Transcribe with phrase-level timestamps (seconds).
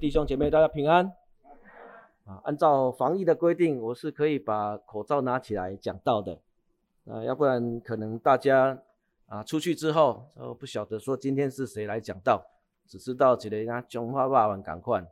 [0.00, 1.12] 弟兄姐妹，大家平安。
[2.24, 6.40] 啊，按照防疫的规定，我是可以把口罩拿起来讲道的。
[7.04, 8.78] 啊，要不然可能大家
[9.26, 12.42] 啊出去之后，都不晓得说今天是谁来讲道，
[12.86, 15.04] 只知道这里啊中华霸王赶快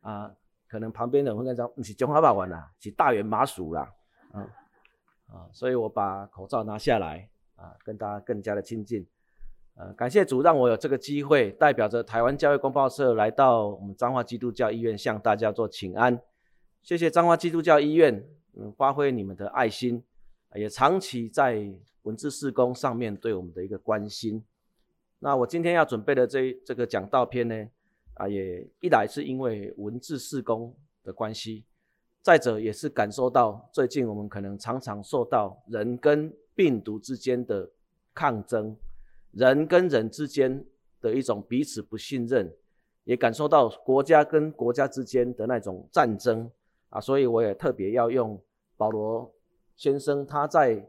[0.00, 0.32] 啊，
[0.68, 3.92] 可能旁边的人会跟他讲，不是中华霸王啦，是大元麻薯啦。
[4.30, 4.46] 啊
[5.26, 9.04] 啊，所以我把口罩拿下来啊，跟大家更加的亲近。
[9.78, 16.18] 呃，感谢主让我有这个机会，代表着台湾教会公报社来到我们彰化基督教医院向大家做请安。
[16.82, 20.02] 谢谢彰化基督教医院，嗯，发挥你们的爱心，
[20.54, 21.70] 也长期在
[22.04, 24.42] 文字事工上面对我们的一个关心。
[25.18, 27.68] 那我今天要准备的这这个讲道篇呢，
[28.14, 30.74] 啊，也一来是因为文字事工
[31.04, 31.66] 的关系，
[32.22, 37.68] 再者也是感受到最近我们可能常常受到人跟病毒之间的
[38.14, 38.74] 抗争。
[39.36, 40.64] 人跟人之间
[40.98, 42.50] 的一种彼此不信任，
[43.04, 46.50] 也感受到国家跟国家之间的那种战争
[46.88, 48.42] 啊，所以我也特别要用
[48.78, 49.30] 保罗
[49.76, 50.88] 先生他在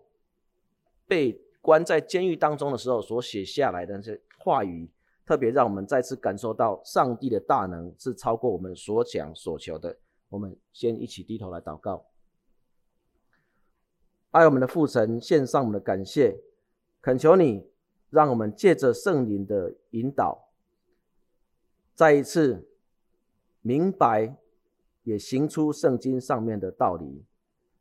[1.05, 4.89] 被关在监狱当中的时候所写下来的那些话语，
[5.25, 9.97] 特别让我们再次感受到上帝的大能是超过我们所讲所求的。
[10.29, 12.05] 我们先一起低头来祷告，
[14.31, 16.39] 爱我们的父神，献上我们的感谢，
[17.01, 17.67] 恳求你。
[18.09, 20.47] 让我们借着圣灵的引导，
[21.93, 22.67] 再一次
[23.61, 24.35] 明白，
[25.03, 27.23] 也行出圣经上面的道理。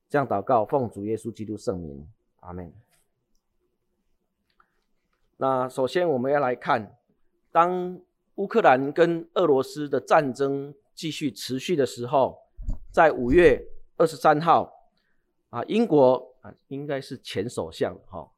[0.09, 2.09] 这样祷告，奉主耶稣基督圣名，
[2.41, 2.73] 阿门。
[5.37, 6.97] 那首先我们要来看，
[7.53, 8.01] 当
[8.37, 12.39] 乌克兰跟俄罗斯的战争继续持续的时候，
[12.93, 13.67] 在五月
[13.97, 14.89] 二十三号，
[15.51, 18.31] 啊，英国啊，应该是前首相哈。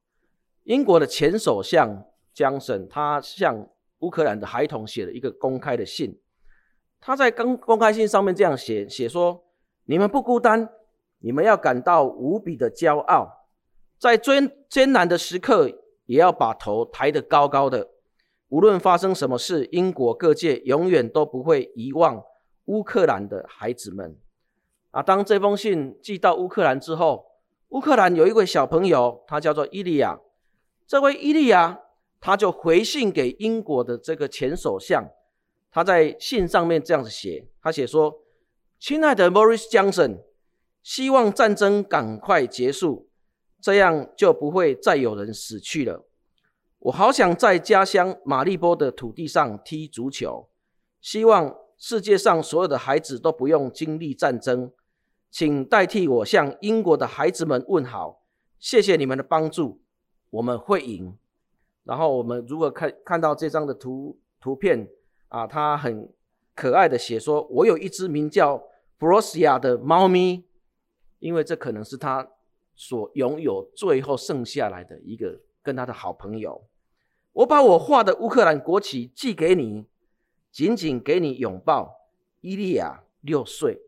[0.69, 3.67] 英国的前首相江森，他向
[4.01, 6.21] 乌克兰的孩童写了一个公开的信。
[7.01, 9.45] 他在公公开信上面这样写：写说，
[9.87, 10.69] 你们不孤单，
[11.21, 13.47] 你们要感到无比的骄傲，
[13.99, 15.71] 在最艰难的时刻，
[16.05, 17.89] 也要把头抬得高高的。
[18.49, 22.23] 无论发生什么事，英国各界永远都不会遗忘
[22.67, 24.19] 乌克兰的孩子们。
[24.91, 27.25] 啊，当这封信寄到乌克兰之后，
[27.71, 30.21] 乌克兰有一位小朋友，他叫做伊利亚。
[30.89, 31.83] 这位伊利亚，
[32.19, 35.07] 他就回信给英国的这个前首相，
[35.71, 38.23] 他在信上面这样子写，他写说
[38.81, 40.23] ：“亲爱的 Boris Johnson，
[40.83, 43.11] 希望战争赶快结束，
[43.61, 46.09] 这样就不会再有人死去了。
[46.79, 50.49] 我好想在家乡马利波的土地上踢足球，
[51.03, 54.73] 希望世界上所有的孩子都不用经历战争，
[55.31, 58.23] 请代替我向英国的孩子们问好，
[58.59, 59.83] 谢谢你们的帮助。”
[60.31, 61.17] 我们会赢。
[61.85, 64.87] 然后我们如果看看到这张的图图片
[65.29, 66.13] 啊，他很
[66.55, 68.63] 可爱的写说：“我有一只名叫
[68.99, 70.45] Borussia 的猫咪，
[71.19, 72.29] 因为这可能是他
[72.75, 76.63] 所拥有最后剩下来的一个跟他的好朋友。
[77.33, 79.87] 我把我画的乌克兰国旗寄给你，
[80.53, 81.97] 紧紧给你拥抱。
[82.41, 83.81] 伊利亚六岁，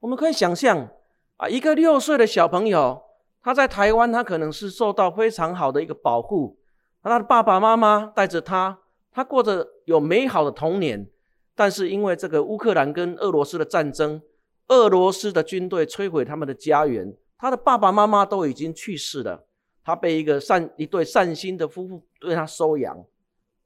[0.00, 0.88] 我们可以想象
[1.36, 3.02] 啊，一个六岁的小朋友。”
[3.46, 6.58] 他在台湾，他可能是受到非常好的一个保护，
[7.00, 8.76] 他的爸爸妈妈带着他，
[9.12, 11.08] 他过着有美好的童年。
[11.54, 14.20] 但是因为这个乌克兰跟俄罗斯的战争，
[14.66, 19.46] 俄罗斯的军队摧毁他们的家园，他的爸爸妈妈都已经去世了，
[19.84, 22.98] 他被一个善一对善心的夫妇对他收养，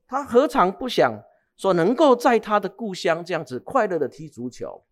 [0.07, 1.11] 他何尝不想
[1.57, 4.85] 说能够在他的故乡这样子快乐的踢足球？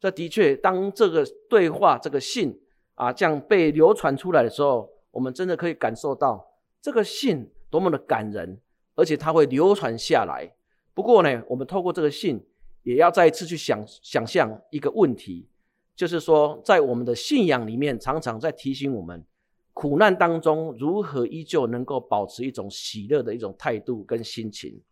[0.00, 2.60] 这的确，当这个对话这个信。
[2.98, 6.44] 啊，这样被流传出来的时候，我们真的可以感受到
[6.82, 8.60] 这个信多么的感人，
[8.96, 10.52] 而且它会流传下来。
[10.94, 12.44] 不过呢，我们透过这个信，
[12.82, 15.48] 也要再一次去想想象一个问题，
[15.94, 19.24] 就是说，在我们的信仰里面，常常在提醒我们，
[19.72, 24.82] 苦难当中如何依旧能够保持一种喜乐的一种态度跟心情。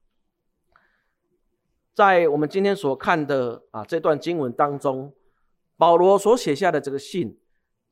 [1.93, 5.13] 在我们今天所看的啊这段经文当中，
[5.77, 7.37] 保罗所写下的这个信。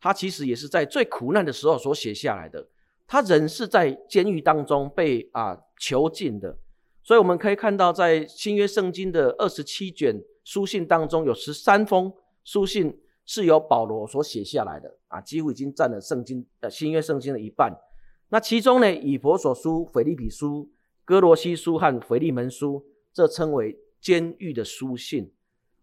[0.05, 2.69] 他其实也是在最苦难的时候所写下来的。
[3.07, 6.59] 他人是在监狱当中被啊囚禁的，
[7.03, 12.13] 所以我们可以看到，在新约圣经的二十七卷书信当中，有十三封
[12.45, 17.75] 书信是由保罗所写下来的啊，几乎已经占了圣经呃新约圣经的一半。
[18.29, 20.71] 那其中呢，以弗所书、腓立比书、
[21.07, 25.33] 哥罗西书和腓利门书，这称为监狱的书信。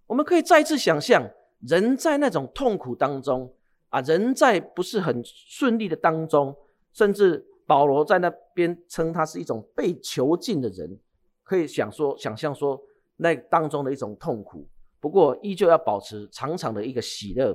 [0.05, 1.27] 我们可以再次想象，
[1.61, 3.51] 人在那种痛苦当中。
[3.91, 6.55] 啊，人在不是很顺利的当中，
[6.93, 10.97] 甚至保罗在那边称他是一种被囚禁的人，
[11.43, 12.81] 可以想说、想象说，
[13.17, 14.65] 那当中的一种痛苦。
[14.99, 17.53] 不过依旧要保持常常的一个喜乐。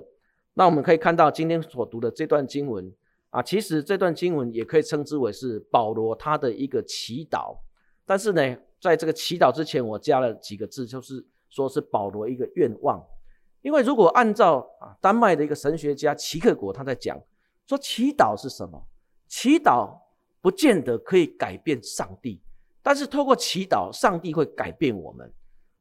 [0.55, 2.95] 那我们可以看到今天所读的这段经文
[3.31, 7.57] 啊，其实这段经文也可以称之为是保罗他的一个祈祷。
[8.05, 13.03] 但是呢，在这个祈祷之前，我加了几个字，就是说是保罗一个愿望。
[13.67, 17.21] 因为如果按照啊丹麦的一个神学家齐克果他在讲
[17.67, 18.81] 说，祈祷是什么？
[19.27, 19.93] 祈祷
[20.41, 22.41] 不见得可以改变上帝，
[22.81, 25.33] 但是透过祈祷，上帝会改变我们。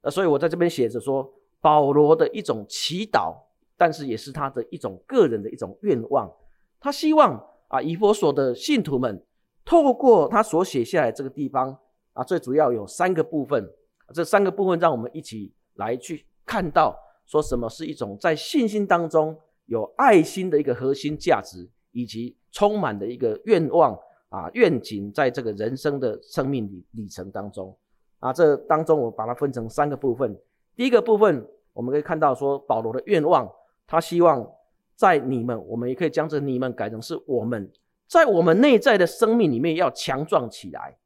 [0.02, 1.32] 呃，所以我在这边写着说。
[1.62, 3.36] 保罗的一种祈祷，
[3.76, 6.32] 但是也是他的一种个人的一种愿望。
[6.80, 9.26] 他希望啊，以弗所的信徒们
[9.66, 11.76] 透过他所写下来这个地方
[12.14, 13.68] 啊，最主要有三个部分。
[14.14, 16.96] 这三个部分让我们一起来去看到，
[17.26, 23.98] 说什么是一种在信心当中有爱心的一个核心价值，以及充满的一个愿望
[24.30, 27.76] 啊愿景，在这个人生的生命里里程当中
[28.20, 30.40] 啊，这当中我把它分成三个部分。
[30.76, 31.46] 第一个部分。
[31.76, 33.52] 我们可以看到，说保罗的愿望，
[33.86, 34.50] 他希望
[34.96, 37.70] 在你们，我们也可以将这你们改成是我们，
[38.08, 40.98] 在我们内在的生命里面要强壮起来，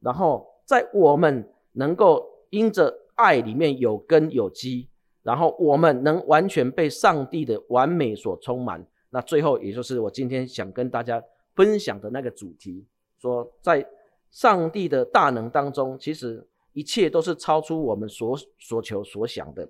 [0.00, 4.88] 然后在我们能够因着爱里面有根有基，
[5.24, 8.86] 然后我们能完全被上帝的完美所充满。
[9.10, 11.20] 那最后，也就是我今天想跟大家
[11.56, 12.86] 分享的那个主题，
[13.18, 13.84] 说在
[14.30, 19.68] 上帝的大能当中，其实一切都是超出我们所所求所想的。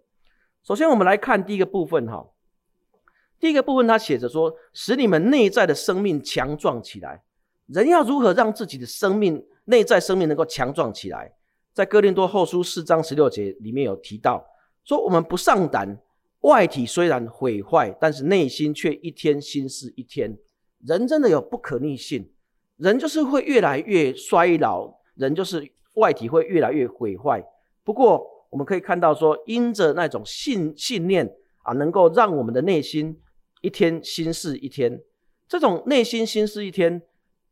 [0.63, 2.27] 首先，我们来看第一个部分哈。
[3.39, 7.23] 第一个部分，他写着说：“使你们内在的生命强壮起来。”
[7.69, 11.35] 人要如何让自己的生命内在生命能够强壮起来？
[11.75, 14.47] 在哥林多后书四章十六节里面有提到，
[14.85, 15.99] 说我们不上胆，
[16.41, 20.39] 外体虽然毁坏，但是内心却一天新似一天。
[20.85, 22.31] 人真的有不可逆性，
[22.77, 27.43] 人就是会越来越衰老，人就是外体会越来越毁坏。
[27.83, 33.19] 不过，我们可以看到说，因着那种信信念啊，能够让我们的内心
[33.63, 35.01] 一天新似一天。
[35.49, 37.01] 这种内心新似一天，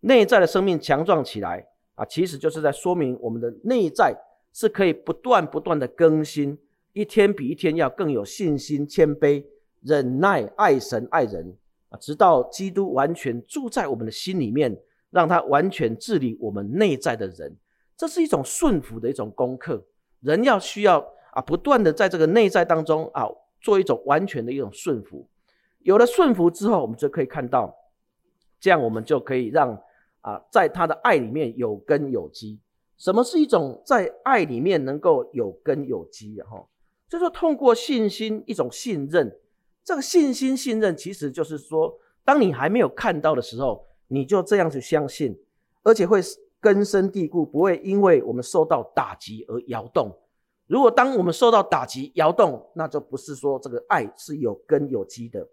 [0.00, 4.14] 内在的生命强壮起来啊，其实就是在说明我们的内在
[4.52, 6.58] 是可以不断不断的更新，
[6.92, 9.44] 一天比一天要更有信心、谦卑、
[9.80, 11.56] 忍耐、爱神、爱人
[11.88, 14.78] 啊，直到基督完全住在我们的心里面，
[15.10, 17.56] 让他完全治理我们内在的人。
[17.96, 19.82] 这是一种顺服的一种功课。
[20.20, 20.98] 人要需要
[21.32, 23.26] 啊，不断的在这个内在当中啊，
[23.60, 25.26] 做一种完全的一种顺服。
[25.80, 27.74] 有了顺服之后，我们就可以看到，
[28.60, 29.82] 这样我们就可以让
[30.20, 32.60] 啊，在他的爱里面有根有基。
[32.98, 36.64] 什么是一种在爱里面能够有根有基的哈？
[37.12, 39.38] 就是说通过信心一种信任。
[39.84, 41.94] 这个信心信任其实就是说，
[42.24, 45.38] 当你还没有看到的时候，你就这样去相信，
[45.82, 46.18] 而且会。
[46.62, 50.16] 根深蒂固，不会因为我们受到打击而摇动。
[50.68, 55.44] 如果当我们受到打击摇动，那就不是说这个爱是有根有基的。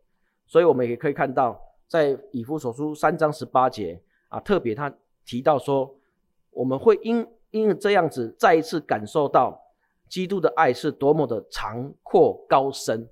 [0.45, 4.93] 所以，我们也可以看到，在以弗所书三章十八节啊，特别他
[5.25, 5.97] 提到说，
[6.51, 9.59] 我们会因因为这样子再一次感受到
[10.09, 13.07] 基督的爱是多么的长阔高深。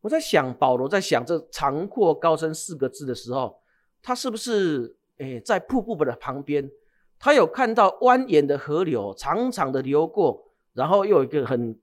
[0.00, 3.60] 我在想，保罗在想这长阔高深四个字的时候，
[4.02, 6.70] 他是不是诶在瀑布的旁边？
[7.18, 11.78] 他有看到蜿蜒的河流长长的流过，然后又有一个很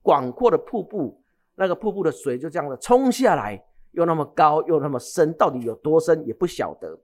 [0.00, 1.22] 广阔的瀑布，
[1.56, 6.98] 那个瀑布的水就这样的冲下来，又那么高又那么深，到底有多深也不晓得。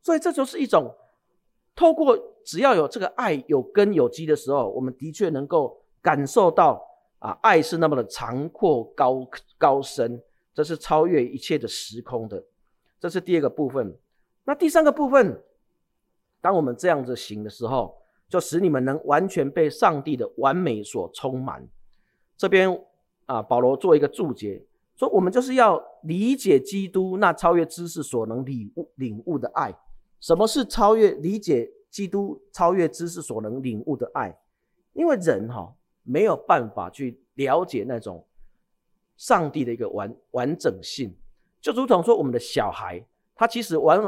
[0.00, 0.90] 所以这就是一种
[1.76, 6.84] 透过只要有这个爱有根有基的时候，我们的确能够感受到
[7.20, 10.20] 啊，爱是那么的长阔高高深，
[10.52, 12.44] 这是超越一切的时空的。
[13.00, 13.96] 这是第二个部分。
[14.44, 15.42] 那第三个部分。
[16.40, 17.96] 当我们这样子行的时候，
[18.28, 21.64] 就使你们能完全被上帝的完美所充满。
[22.36, 22.84] 这边
[23.26, 24.60] 啊，保罗做一个注解，
[24.96, 29.72] 说我们就是要理解基督那超越知识所能领悟领悟的爱。
[30.18, 34.36] 什么是超越理解基督超越知识所能领悟的爱？
[34.94, 38.26] 因为人哈没有办法去了解那种
[39.16, 41.14] 上帝的一个完完整性，
[41.60, 43.04] 就如同说我们的小孩，
[43.34, 44.00] 他其实完。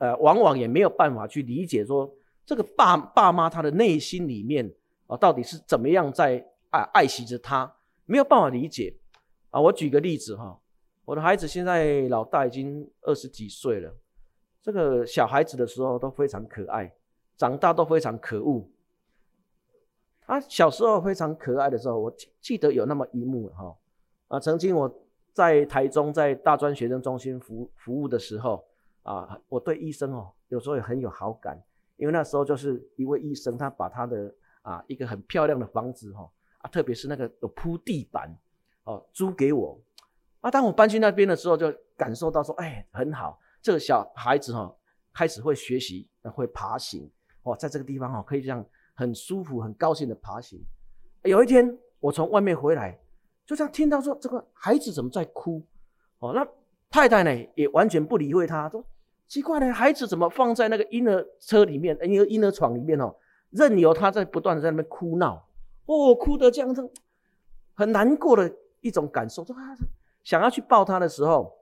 [0.00, 2.08] 呃，往往也没有办法去理解说
[2.46, 4.72] 这个爸爸妈他的内心里面
[5.08, 6.34] 啊，到底是怎么样在
[6.70, 7.74] 爱爱惜着他，
[8.06, 8.94] 没有办法理解
[9.50, 9.60] 啊。
[9.60, 10.56] 我举个例子哈，
[11.04, 13.92] 我的孩子现在老大已经二十几岁了，
[14.62, 16.94] 这个小孩子的时候都非常可爱，
[17.36, 18.70] 长大都非常可恶。
[20.28, 23.76] 他小时候非常可爱的时候，我记记得有那么一幕哈
[24.28, 24.88] 啊，曾经我
[25.32, 28.64] 在台中在大专学生中心服服务的时候。
[29.04, 31.58] 啊，我对医生哦，有时候也很有好感，
[31.96, 34.30] 因为那时候就是一位医生，他把他的
[34.60, 38.36] 啊一个很漂亮的房子哈啊，特别是那个有铺地板
[38.84, 39.80] 哦，租给我
[40.42, 40.50] 啊。
[40.50, 44.76] 当我搬去那边的时候，就感受到说，哎，很好，这个小孩子哈、哦、
[45.14, 47.10] 开始会学习，会爬行
[47.44, 48.62] 哦，在这个地方、哦、可以这样
[48.98, 50.60] 很舒服、很高兴的爬行。
[51.22, 52.98] 有一天我从外面回来，
[53.46, 55.62] 就这样听到说这个孩子怎么在哭
[56.18, 56.44] 哦，那
[56.90, 58.84] 太太呢也完全不理会他，说
[59.28, 63.14] 奇怪呢，孩子怎么放在那个婴儿车里面，婴儿婴儿床里面哦，
[63.50, 65.46] 任由他在不断的在那边哭闹。
[65.86, 66.90] 哦，哭得这样子，
[67.74, 69.44] 很难过的一种感受。
[69.44, 69.60] 就啊，
[70.24, 71.56] 想要去抱他的时候，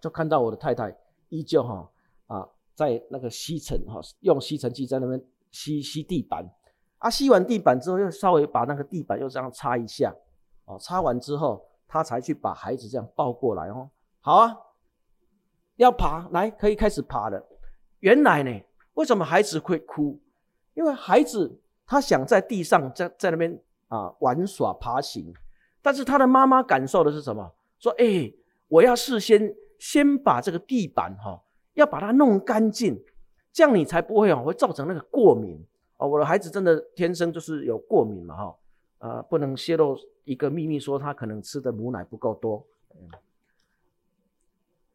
[0.00, 0.96] 就看到我的太太
[1.30, 1.90] 依旧哈
[2.28, 6.48] 啊，在那个吸尘哈，用吸尘器在那边吸吸地板。
[7.00, 10.14] 啊，吸完地板之后，又稍微把那个地板又这样擦一下。
[10.64, 13.90] 哦，擦完之后，他才去把孩子这样抱过来哦。
[14.20, 14.56] 好啊，
[15.76, 17.44] 要爬，来，可以开始爬了。
[17.98, 18.50] 原来呢，
[18.94, 20.20] 为什么孩子会哭？
[20.74, 21.60] 因为孩子。
[21.92, 25.34] 他想在地上在在那边啊玩耍爬行，
[25.82, 27.52] 但是他的妈妈感受的是什么？
[27.80, 28.32] 说：“哎、
[28.68, 31.42] 我要事先先把这个地板哈、
[31.74, 32.96] 要把它弄干净，
[33.52, 35.66] 这样你才不会哦会造成那个过敏
[36.00, 38.56] 哦。”我的孩子真的天生就是有过敏嘛哈，
[38.98, 42.64] 啊、呃，不能泄露一个秘密，说他可能吃的母奶不够多。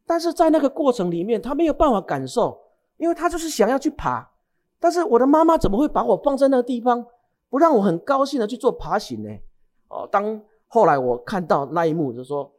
[0.05, 2.59] 但是在那个过程里面，他没有办法感受，
[2.97, 4.29] 因为他就是想要去爬。
[4.79, 7.03] 但是我的妈妈怎么会把我放在那个地方，
[7.49, 9.29] 不让我很高兴的去做爬行呢？
[9.87, 12.51] 哦，当后来我看到那一幕，就说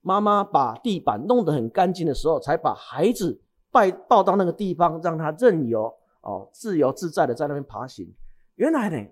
[0.00, 3.38] 妈妈把地板弄得很干净的时候，才把孩子
[3.70, 5.92] 抱抱到那个地方，让他任由
[6.26, 8.12] 哦自由自在的在那边爬行。
[8.56, 9.08] 原来呢，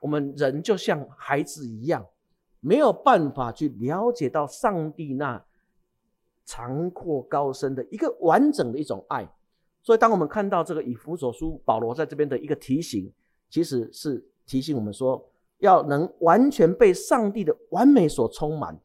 [0.00, 2.06] 我们人就像孩子一样，
[2.60, 5.44] 没有办法去了解到上帝那
[6.44, 9.28] 长阔高深的一个完整的一种爱。
[9.82, 13.12] 所以，当我们看到这个以弗所书保罗在这边的一个提醒，
[13.50, 15.22] 其实是提醒我们说，
[15.58, 18.78] 要能完全被上帝的完美所充满。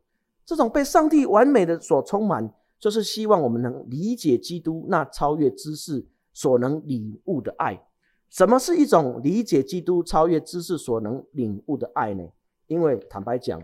[0.46, 7.86] 这种被上帝完美的所充满，就是希望我们能理解基督那超越知识所能领悟的爱。
[8.30, 12.24] 什么是一种理解基督超越知识所能领悟的爱呢？
[12.68, 13.60] 因为坦白讲，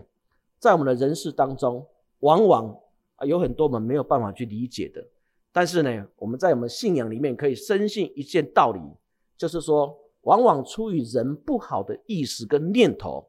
[0.58, 1.86] 在我们的人世当中，
[2.20, 2.76] 往往
[3.14, 5.06] 啊有很多我们没有办法去理解的。
[5.52, 8.80] 但是呢，我们在我们信仰里面可以深信一件道理，
[9.36, 13.26] 就是说，往往出于人不好的意识跟念头，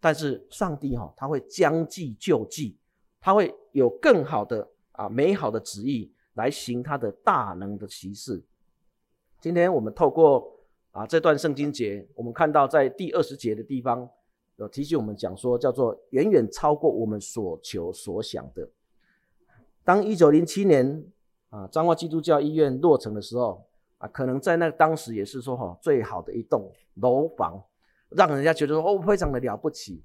[0.00, 2.78] 但是上帝哈，他会将计就计，
[3.20, 8.42] 他会有更好的啊美好的旨意来行他的大能的奇事。
[9.40, 10.52] 今天我们透过
[10.90, 14.08] 啊这段圣经节，我们看到在第二十节的地方
[14.56, 18.68] 有提醒我们讲说，叫做远远超过我们所求所想的。
[19.84, 21.04] 当一九零七年。
[21.50, 23.66] 啊，彰化基督教医院落成的时候
[23.96, 27.58] 啊，可能在那当时也是说哈，最好的一栋楼房，
[28.10, 30.04] 让人家觉得说哦，非常的了不起。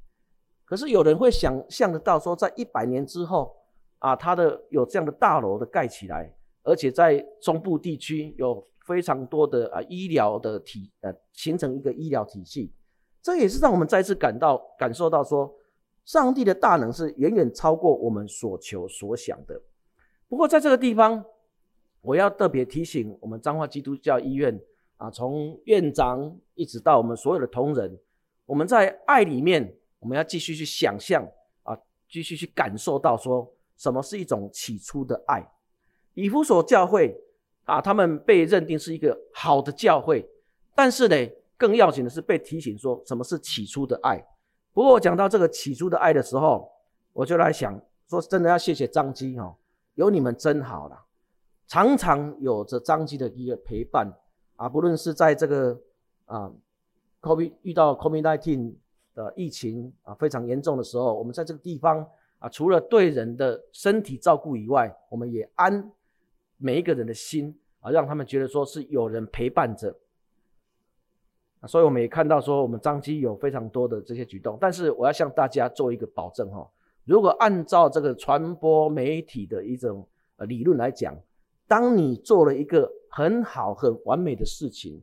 [0.64, 3.54] 可是有人会想象得到说，在一百年之后
[4.00, 12.72] 啊，它的有这样的大楼的盖起来，而且在中部地区有非常多的啊医疗的体呃，形成一个医疗体系，
[13.22, 15.54] 这也是让我们再次感到感受到说，
[16.06, 19.62] 上帝的大能是远远超过我们所求所想的。
[20.28, 21.26] 不过在这个地方。
[22.06, 24.60] 我要特别提醒我们彰化基督教医院
[24.98, 27.98] 啊，从院长一直到我们所有的同仁，
[28.46, 31.26] 我们在爱里面，我们要继续去想象
[31.64, 35.42] 啊，继续去感受到说什么是一种起初的爱。
[36.14, 37.18] 以弗所教会
[37.66, 40.28] 啊，他们被认定是一个好的教会，
[40.76, 41.16] 但是呢，
[41.58, 44.18] 更要紧的是被提醒说什么是起初的爱。
[44.74, 46.70] 不过我讲到这个起初的爱的时候，
[47.14, 47.80] 我就来想
[48.10, 49.56] 说，真的要谢谢张基哦，
[49.96, 51.00] 有你们真好了。
[51.68, 54.12] 常常有着张基的一个陪伴
[54.58, 55.80] 啊，不论是在这个
[56.26, 56.52] 啊
[57.22, 58.76] ，COVID 遇到 COVID-19
[59.16, 62.06] 的疫情啊非常严重的时候，我们在这个地方
[62.40, 65.92] 啊，除了对人的身体照顾以外，我们也安
[66.64, 69.94] 每一个人的心啊，让他们觉得说是有人陪伴着。
[71.68, 76.70] 所以我们也看到说，我们张基有非常多的这些举动，但是我要向大家做一个保证哈，
[77.04, 81.14] 如果按照这个传播媒体的一种呃理论来讲。
[81.66, 85.02] 当你做了一个很好、很完美的事情，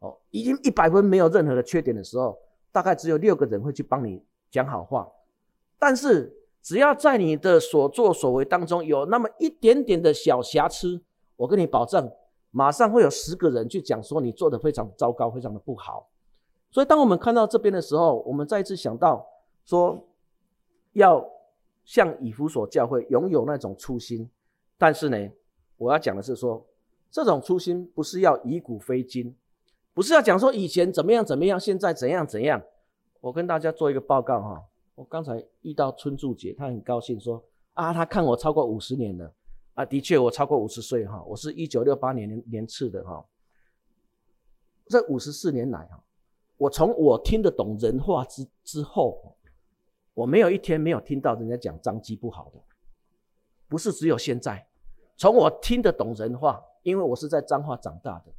[0.00, 2.36] 哦，已经一百分没有任何的缺点的时候，
[2.70, 5.08] 大概只有六个人会去帮你讲好话。
[5.78, 11.02] 但是，只要在你的所作所为当中有那么一点点的小瑕疵，
[11.36, 12.10] 我跟你保证，
[12.52, 16.08] 马上会有十个人去讲说你做得非常糟糕、非常的不好。
[16.70, 19.26] 所以，当我们看到这边的时候，我们再一次想到
[19.64, 20.08] 说，
[20.92, 21.28] 要
[21.84, 24.30] 像以弗所教会拥有那种初心，
[24.78, 25.18] 但是呢，
[25.76, 26.64] 我要讲的是说，
[27.10, 29.36] 这种初心不是要以古非今，
[29.92, 32.62] 不是要讲说以前怎么样怎么样，现在怎样怎样。
[33.20, 34.62] 我跟大家做一个报告哈。
[35.02, 37.42] 我刚才遇到春柱姐，她很高兴说
[37.74, 39.34] 啊，她看我超过五十年了
[39.74, 43.26] 啊，的确我超过五十岁哈，我是一九六八年年年次的哈。
[44.86, 46.00] 这五十四年来哈，
[46.56, 49.34] 我从我听得懂人话之之后，
[50.14, 52.60] 我没有一天没有听到人家讲彰基不好的，
[53.66, 54.68] 不是只有现在。
[55.16, 58.32] 从我听得懂人话，因为我是在彰化长大的，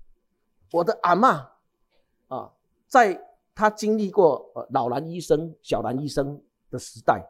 [0.71, 1.45] 我的阿嬷
[2.29, 2.53] 啊，
[2.87, 3.21] 在
[3.55, 6.41] 她经历过老兰医生、小兰医生
[6.73, 7.23] 的时代，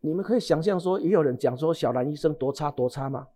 [0.00, 3.28] 你们可以想象说，也有人讲说小兰医生多差多差吗？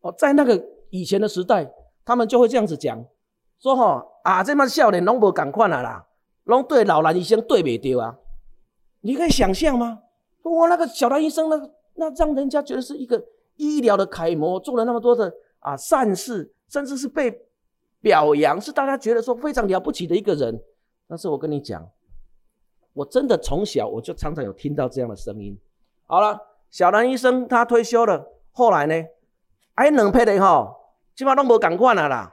[0.00, 1.72] 哦，在那个以前的时代，
[2.04, 3.02] 他们就会这样子讲。
[3.58, 6.06] 说吼啊，这么少年拢无共款啊啦，
[6.44, 8.18] 拢对老兰医生对不对啊？
[9.00, 10.02] 你可以想象吗？
[10.42, 13.24] 哇，那个小兰医生，那那让人家觉得是一个
[13.56, 17.46] 医疗的楷模，做了那么多的啊善事，甚至是被
[18.00, 20.60] 表扬，是大家觉得说非常了不起的一个人。
[21.08, 21.88] 但是我跟你讲，
[22.96, 25.54] 我真的从小我就常常有听到这样的声音。
[26.06, 28.94] 好了，小兰医生他退休了，后来呢，
[29.74, 30.74] 哎，两批的吼，
[31.14, 32.32] 基本上拢无共款啊啦。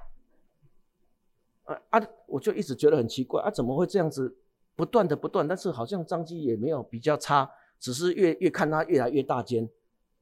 [1.65, 2.01] 啊啊！
[2.27, 4.37] 我就一直觉得很奇怪啊，怎么会这样子
[4.75, 5.45] 不断的不断？
[5.45, 9.69] 但是好像彰基也没有比较差，只是越越看他越来越大间，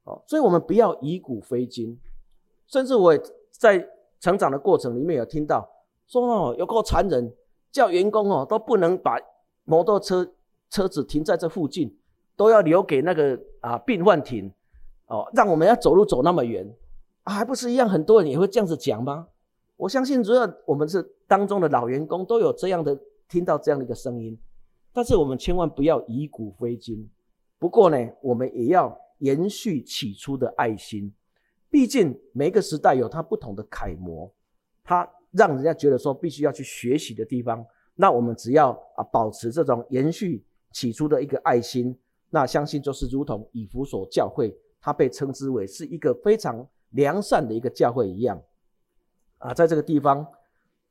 [0.05, 1.99] 哦，所以我们不要以古非今。
[2.65, 3.15] 甚至我
[3.51, 3.87] 在
[4.19, 5.69] 成长的过程里面有听到
[6.07, 7.31] 说哦，有够残忍，
[7.71, 9.19] 叫员工哦都不能把
[9.65, 10.33] 摩托车
[10.69, 11.97] 车子停在这附近，
[12.35, 14.51] 都要留给那个啊病患停，
[15.07, 16.65] 哦，让我们要走路走那么远，
[17.23, 17.87] 啊，还不是一样？
[17.87, 19.27] 很多人也会这样子讲吗？
[19.77, 24.37] 我相信，只要我们是当中的老员工，都有这样的听到这样的一个声音。
[24.93, 27.09] 但是我们千万不要以古非今。
[27.57, 31.13] 不过呢，我们也要延续起初的爱心。
[31.69, 34.31] 毕竟每个时代有它不同的楷模，
[34.83, 37.65] 它让人家觉得说必须要去学习的地方。
[38.01, 41.95] 那我们只要啊保持这种延续起初的一个爱心，
[42.31, 48.41] 那相信就是如同以弗所教会，它被称之为是一个非常良善的一个教会一样。
[49.37, 50.25] 啊，在这个地方，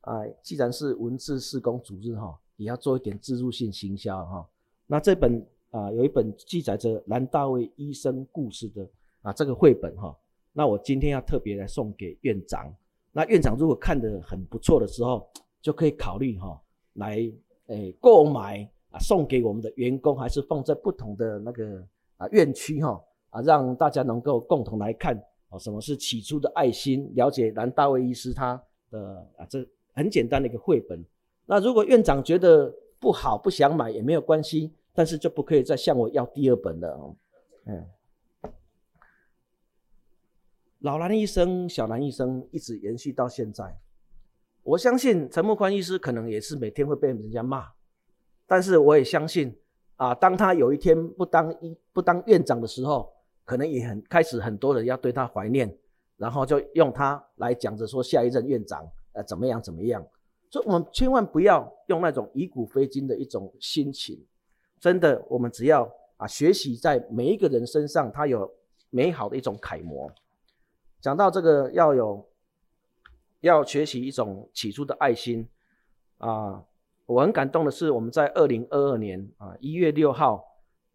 [0.01, 4.47] 啊，既然是文字事工主日哈，也要做一点自助性行销哈。
[4.87, 8.87] 那这本啊，有一本记载着兰大卫医生故事的
[9.21, 10.15] 啊这个绘本哈，
[10.53, 12.73] 那我今天要特别来送给院长。
[13.11, 15.29] 那院长如果看得很不错的时候，
[15.61, 16.57] 就可以考虑哈
[16.93, 17.31] 来
[17.67, 21.85] 诶购买啊送给我们的员工，还是放在不同的那个
[22.17, 25.15] 啊院区哈啊，让大家能够共同来看。
[25.49, 27.11] 哦，什么是起初的爱心？
[27.13, 31.03] 了解兰大卫医师他的啊，这很简单的一个绘本。
[31.45, 37.15] 那如果院长觉得不好，不想买也没有关系，但是就不可以再向我要第二本了哦。
[37.65, 37.85] 嗯，
[40.79, 43.77] 老兰医生、小兰医生一直延续到现在。
[44.63, 47.67] 我相信陈木宽医师可能也是每天会被人家骂，
[48.45, 49.55] 但是我也相信
[49.95, 53.11] 啊，当他有一天不当医不当院长的时候。
[53.43, 55.75] 可能也很开始，很多人要对他怀念，
[56.15, 60.01] 然后就用他来讲着说下一任院长呃怎么样怎么样，
[60.49, 64.23] 所以我们千万不要用那种以古非今的一种心情，
[64.79, 68.49] 真的，我们只要啊学习在每一个人身上，他有
[68.89, 70.09] 美好的一种楷模。
[71.01, 72.25] 讲到这个要有
[73.41, 75.47] 要学习一种起初的爱心
[76.17, 76.63] 啊，
[77.05, 80.43] 我很感动的是我们在二零二二年啊一月六号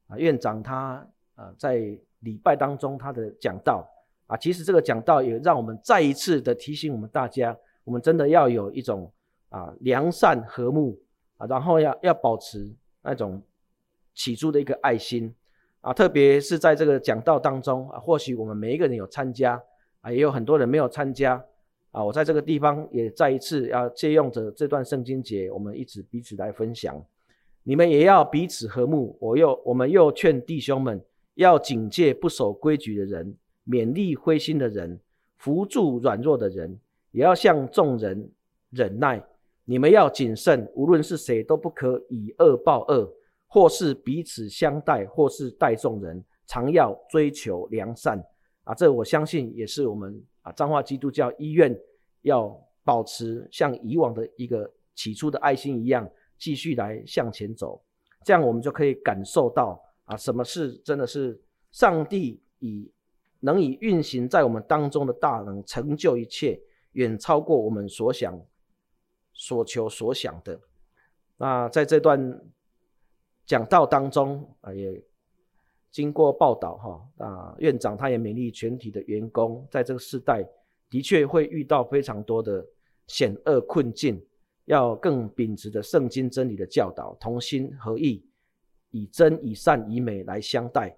[0.09, 1.07] 啊院长他
[1.37, 1.99] 啊在。
[2.21, 3.87] 礼拜当中，他的讲道
[4.27, 9.13] 啊，其实这个讲道也让我们再一次的提醒我们大家，我们真的要有一种
[9.51, 10.99] 啊良善和睦
[11.37, 13.41] 啊，然后要要保持那种
[14.15, 15.33] 起初的一个爱心
[15.83, 19.63] 啊，特别是在这个讲道当中啊，或许我们每一个人有参加
[20.01, 21.45] 啊，也有很多人没有参加
[21.97, 27.03] 啊，我在这个地方也再一次要借用着这段圣经节，我们一起彼此来分享，
[27.63, 29.17] 你们也要彼此和睦。
[29.19, 31.03] 我又我们又劝弟兄们。
[31.37, 33.35] 要警戒不守规矩的人，
[33.67, 34.99] 勉励灰心的人，
[35.37, 36.79] 扶助软弱的人，
[37.13, 38.31] 也要向众人
[38.71, 39.23] 忍耐。
[39.67, 43.11] 你们要谨慎，无论是谁，都不可以恶报恶，
[43.47, 48.19] 或是彼此相待，或是待众人，常要追求良善。
[48.65, 51.77] 啊，这我相信也是我们啊彰化基督教医院
[52.23, 57.83] 要保持像以往的一个起初的爱心一样，继续来向前走。
[58.25, 59.83] 这样我们就可以感受到。
[60.07, 61.37] 啊，什么事真的是
[61.73, 62.89] 上帝以
[63.41, 66.61] 能以运行在我们当中的大能成就一切，
[66.93, 68.41] 远超过我们所想、
[69.33, 70.61] 所求、所想的。
[71.39, 72.41] 那在这段
[73.45, 75.03] 讲道当中啊，也
[75.97, 80.47] 经过报道哈，啊院长他也勉励全体的员工，在这个时代
[80.91, 82.63] 的确会遇到非常多的
[83.07, 84.23] 险恶困境，
[84.67, 88.23] 要更秉持着圣经真理的教导，同心合意，
[88.91, 90.95] 以真以善以美来相待，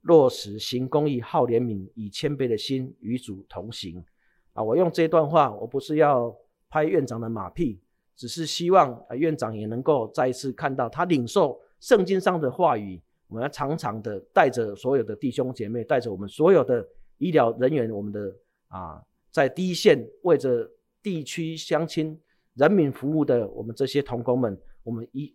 [0.00, 4.04] 落实行公义、好怜悯，以谦卑的心与主同行。
[4.52, 6.36] 啊，我用这段话，我不是要
[6.68, 7.80] 拍院长的马屁，
[8.16, 13.00] 只是希望啊院长也能够再一次看到他领受圣经上的话语。
[13.30, 16.86] 我们要常常的带着所有的弟兄姐妹，带着我们所有的
[17.18, 18.34] 医疗人员，我们的
[18.66, 20.68] 啊，在第一线为着
[21.00, 22.20] 地区乡亲
[22.54, 25.32] 人民服务的我们这些同工们，我们一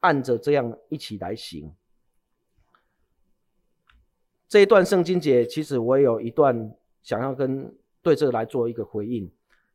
[0.00, 1.70] 按着这样一起来行。
[4.48, 7.70] 这一段圣经节，其实我有一段想要跟
[8.00, 9.30] 对这个来做一个回应，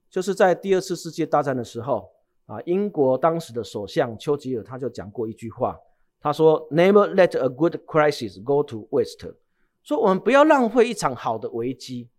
[0.10, 2.10] 就是在第二次世界大战的时候
[2.48, 5.78] 啊，英国当时的首相丘吉尔他就讲过一句话。
[6.22, 9.34] 他说：“Never let a good crisis go to waste。”
[9.82, 12.10] 说我们不要浪费一场好的危机。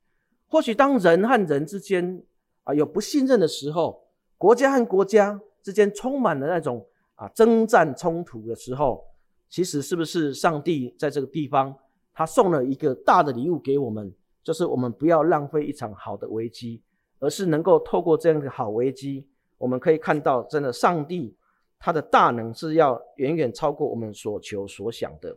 [0.48, 2.22] 或许当人和人之间
[2.64, 4.04] 啊有不信任的时候，
[4.36, 6.84] 国家和国家之间充满了那种
[7.14, 9.04] 啊征战冲突的时候，
[9.48, 11.74] 其实是不是上帝在这个地方
[12.12, 14.12] 他送了一个大的礼物给我们，
[14.42, 16.82] 就是我们不要浪费一场好的危机，
[17.20, 21.36] 而是能够透过这样的好危机，我们可以看到真的上帝。
[21.84, 25.36] 他的大能是要远远超过我们所求所想的。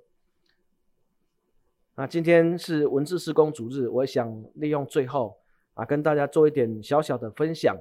[1.95, 5.39] 那今天是文字事工主日，我想利用最后
[5.73, 7.75] 啊，跟大家做一点小小的分享，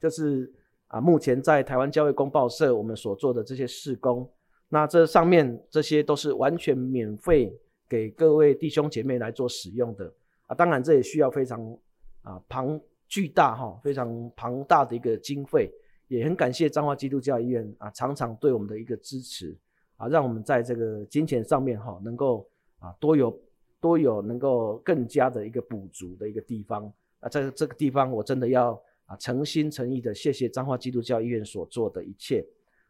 [0.00, 0.52] 就是
[0.88, 4.28] 啊，目前在台湾教会公报社我们所做的这些事工，
[4.70, 7.56] 那这上面这些都是完全免费
[7.88, 10.12] 给各位弟兄姐妹来做使用的
[10.48, 11.78] 啊，当然这也需要非常
[12.22, 15.72] 啊庞巨大哈，非常庞大的一个经费。
[16.10, 19.56] 也很感谢彰化基督教医院啊，常常对我们的一个支持
[19.96, 22.44] 啊，让我们在这个金钱上面哈，能够
[22.80, 23.40] 啊多有
[23.80, 28.72] 多有能够更加的一个补足的一个地方啊，在这个地方我真的要
[29.06, 32.44] 啊诚心诚意的谢谢彰化基督教医院所做的一切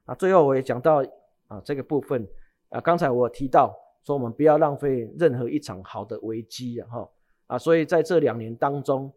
[0.07, 0.15] 啊。
[0.15, 1.05] 最后我也讲到
[1.47, 2.27] 啊这个部分
[2.71, 3.71] 啊，刚才我提到
[4.03, 7.07] 说我们不要浪费任何一场好的危机哈
[7.49, 9.13] 啊，所以在这两年当中。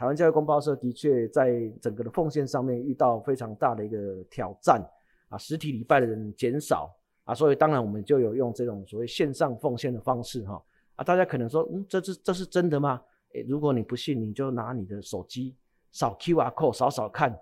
[0.00, 4.82] 台湾教育公报社的确在整个的奉献上面遇到非常大的一个挑战
[5.28, 6.90] 啊，实体礼拜的人减少
[7.24, 10.64] 啊，所以当然我们就有用这种所谓线上奉献的方式哈
[10.96, 12.98] 啊，大家可能说，嗯，这是这是真的吗？
[13.34, 15.54] 诶，如果你不信，你就拿你的手机
[15.92, 17.38] 扫 QR code 扫扫看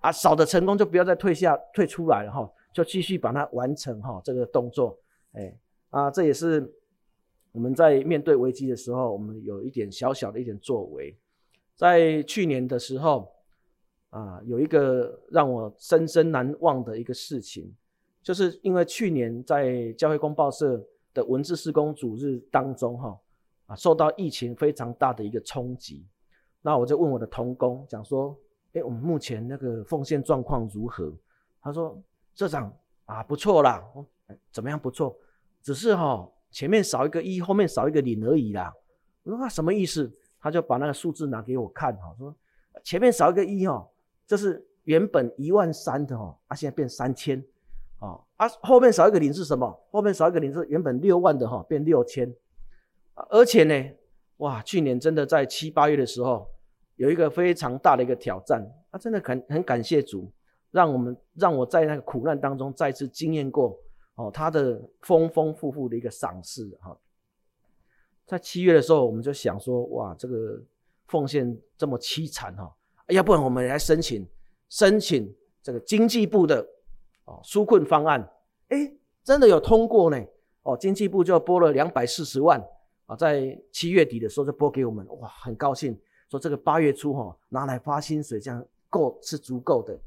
[0.00, 4.98] 啊，扫的成功就不要再退下退出来了哈，就继续把它完成哈这个动作，
[5.32, 6.70] 诶啊，这也是
[7.52, 11.16] 我们在面对危机的时候，我们有一点小小的一点作为。
[11.76, 13.32] 在去年的时候，
[14.10, 17.74] 啊，有一个让我深深难忘的一个事情，
[18.22, 23.18] 就是因为去年在教会公报社的文字施工主日当中，哈，
[23.66, 26.06] 啊，受到疫情非常大的一个冲击。
[26.60, 28.38] 那我就问我的同工，讲说，
[28.74, 31.12] 哎，我们目前那个奉献状况如何？
[31.60, 32.00] 他说，
[32.34, 32.72] 社长
[33.06, 33.82] 啊，不错啦，
[34.52, 35.16] 怎么样不错？
[35.60, 38.72] 只是哈，前面少一个一，后面少一个零而已啦。
[39.24, 40.12] 我说，那什么意思？
[40.42, 42.34] 他就把那个数字拿给我看，哈，说
[42.82, 43.88] 前面少一个一，哈，
[44.26, 47.40] 这是原本一万三的，哈，啊，现在变三千，
[48.00, 49.72] 啊，啊，后面少一个零是什么？
[49.92, 52.34] 后面少一个零是原本六万的，哈，变六千，
[53.30, 53.90] 而且呢，
[54.38, 56.50] 哇，去年真的在七八月的时候，
[56.96, 60.28] 有一个非常大的一个挑战，啊，真的很很感谢主，
[60.72, 63.78] 让我们让我在那个苦难当中再次经验过，
[64.16, 66.98] 哦，他的丰丰富富的一个赏赐，哈。
[68.26, 70.62] 在七月的时候，我们就想说，哇，这个
[71.06, 72.74] 奉献这么凄惨哈，
[73.08, 74.26] 要不然我们来申请
[74.68, 76.66] 申请这个经济部的
[77.24, 78.26] 哦纾困方案，
[78.68, 80.24] 诶，真的有通过呢，
[80.62, 82.62] 哦，经济部就拨了两百四十万
[83.06, 89.98] 啊，在七月底的时候就拨给我们，哇，很高兴，说这个八月初哈拿来发薪水，这样够是足够的。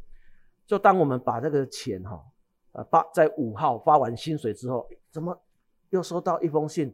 [0.65, 2.25] 就当我们把这个钱哈
[2.71, 5.39] 啊发在五号发完薪水之后，怎么
[5.91, 6.91] 又收到一封信？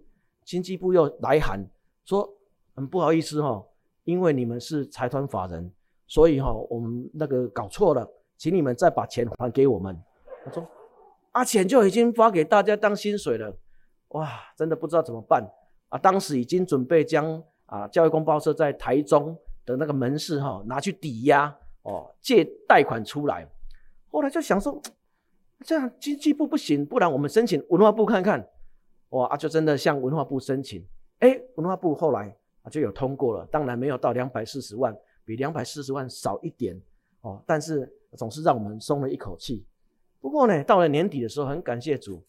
[0.51, 1.65] 经济部又来函
[2.03, 2.29] 说，
[2.75, 3.65] 很不好意思哈，
[4.03, 5.71] 因为你们是财团法人，
[6.07, 9.97] 所以哈我们那个搞错了，请你们再把钱还给我们。
[10.43, 10.67] 他说，
[11.31, 13.55] 啊钱就已经发给大家当薪水了，
[14.09, 15.41] 哇，真的不知道怎么办
[15.87, 15.97] 啊！
[15.97, 19.33] 当时已经准备将啊教育公报社在台中
[19.65, 23.47] 的那个门市哈拿去抵押哦借贷款出来，
[24.11, 24.81] 后来就想说，
[25.63, 28.45] 这样经济部不行，不然我们申请文化部看看。
[29.11, 30.85] 哇啊，就真的向文化部申请，
[31.19, 34.93] 哎，文化部后来啊就有通过了，当然没有到两百四十万，
[35.23, 36.81] 比两百四十万少一点
[37.21, 39.65] 哦，但是总是让我们松了一口气。
[40.19, 42.23] 不过呢，到了年底的时候，很感谢主，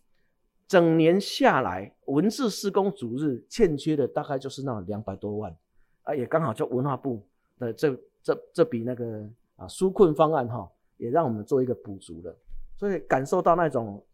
[0.67, 5.57] 整年下来文字施工主日欠缺的大概就是那两百多万
[6.03, 7.23] 啊，也刚好就文化部
[7.59, 12.37] 的这这这笔那个啊纾困方案哈，也让我们做一个补足了。
[12.77, 14.05] 所以感受到那种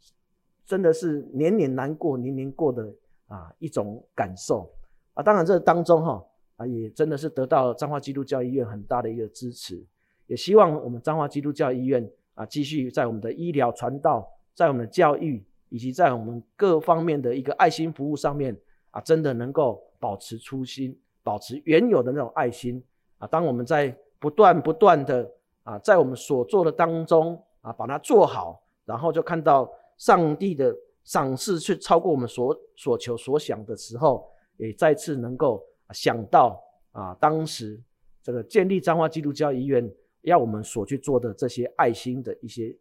[0.69, 2.93] 真的是年年难过年年过的
[3.27, 4.71] 啊一种感受
[5.15, 5.23] 啊。
[5.23, 6.23] 当然这当中哈
[6.57, 9.83] 啊也真的是得到彰化基督教医院很大的一个支持，
[10.27, 18.55] 也希望我们彰化基督教医院啊继续在我们的医疗传道，在我们的教育以及在我们各方面的一个爱心服务上面
[18.91, 22.85] 啊，真的能够保持初心，保持原有的那种爱心
[23.17, 23.27] 啊。
[23.27, 25.31] 当我们在不断不断的
[25.63, 36.59] 啊，在我们所做的当中啊，把它做好，然后就看到上帝的赏赐，去超过我们所所求所想的时候，也再次能够想到
[36.93, 37.79] 啊，当时
[38.23, 42.75] 这个建立彰化基督教医院要我们所去做的这些爱心的一些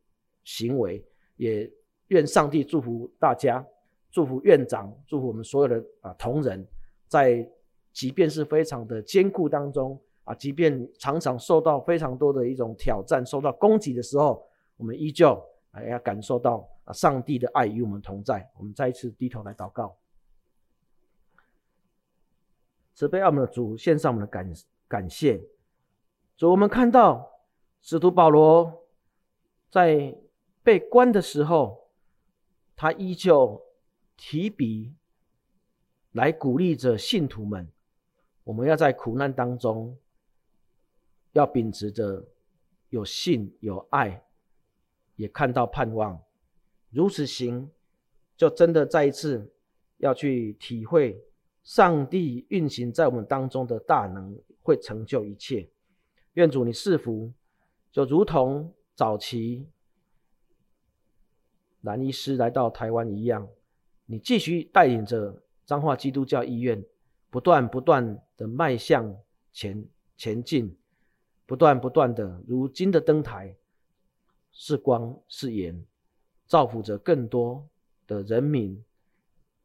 [0.44, 1.04] 行为，
[1.36, 1.70] 也
[2.08, 3.66] 愿上帝祝福大家，
[4.10, 6.66] 祝福院长，祝福我们所有的啊同仁，
[7.08, 7.46] 在
[7.92, 10.00] 即便是非常的艰苦当中。
[10.24, 15.42] 啊，即便常常受到非常多的一种挑战，受到攻击的时候，我们依旧
[15.78, 18.50] 啊要感受到啊上帝的爱与我们同在。
[18.58, 19.98] 我们再一次低头来祷告，
[22.94, 24.52] 慈悲爱我们的主，献上我们的感
[24.88, 25.42] 感谢。
[26.36, 27.32] 主，我们看到
[27.82, 28.88] 使徒保罗
[29.70, 30.18] 在
[30.64, 31.90] 被关的时候，
[32.76, 33.62] 他依旧
[34.16, 34.96] 提笔
[36.12, 37.72] 来鼓励着信徒们，
[38.44, 39.98] 我们要在苦难当中。
[41.34, 42.26] 要秉持着
[42.90, 44.26] 有信有爱，
[45.18, 46.24] 也看到盼望，
[46.90, 47.70] 如此行，
[48.38, 49.54] 就真的再一次
[49.98, 51.22] 要去体会
[51.62, 55.70] 上帝运行在我们当中的大能，会成就一切。
[56.36, 57.34] 愿主你赐福，
[57.92, 59.68] 就如同早期
[61.82, 63.48] 兰医师来到台湾一样，
[64.06, 66.84] 你继续带领着彰化基督教医院，
[67.30, 69.18] 不断不断的迈向
[69.52, 70.78] 前前进。
[71.48, 73.56] 不断不断的，如金的灯台，
[74.60, 75.86] 是光是盐，
[76.48, 77.64] 造福着更多
[78.08, 78.84] 的人民，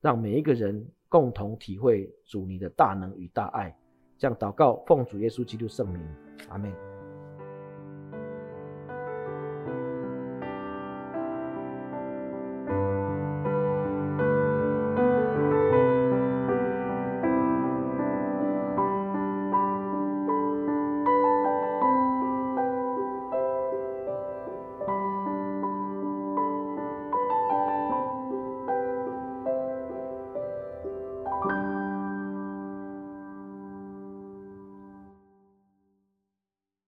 [0.02, 3.74] 让每一个人共同体会主你的大能与大爱。
[4.18, 6.00] 这样祷告，奉主耶稣基督圣名，
[6.50, 6.91] 阿门。